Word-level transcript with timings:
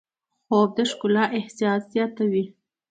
خوب 0.45 0.69
د 0.77 0.79
ښکلا 0.89 1.23
احساس 1.37 1.81
زیاتوي 1.93 2.45